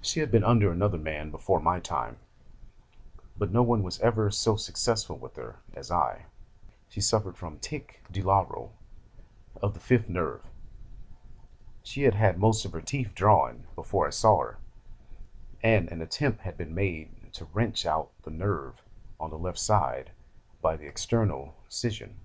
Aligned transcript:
She 0.00 0.20
had 0.20 0.30
been 0.30 0.44
under 0.44 0.70
another 0.70 0.98
man 0.98 1.32
before 1.32 1.58
my 1.58 1.80
time, 1.80 2.18
but 3.36 3.50
no 3.50 3.64
one 3.64 3.82
was 3.82 3.98
ever 3.98 4.30
so 4.30 4.54
successful 4.54 5.18
with 5.18 5.34
her 5.34 5.56
as 5.72 5.90
I. 5.90 6.26
She 6.88 7.00
suffered 7.00 7.36
from 7.36 7.58
tic 7.58 8.00
douloureux 8.08 8.70
of 9.60 9.74
the 9.74 9.80
fifth 9.80 10.08
nerve. 10.08 10.44
She 11.82 12.04
had 12.04 12.14
had 12.14 12.38
most 12.38 12.64
of 12.64 12.70
her 12.70 12.80
teeth 12.80 13.16
drawn 13.16 13.66
before 13.74 14.06
I 14.06 14.10
saw 14.10 14.42
her, 14.42 14.58
and 15.60 15.88
an 15.88 16.00
attempt 16.00 16.42
had 16.42 16.56
been 16.56 16.72
made 16.72 17.32
to 17.32 17.46
wrench 17.46 17.84
out 17.84 18.12
the 18.22 18.30
nerve 18.30 18.80
on 19.18 19.30
the 19.30 19.38
left 19.40 19.58
side 19.58 20.12
by 20.62 20.76
the 20.76 20.86
external 20.86 21.56
scission. 21.68 22.20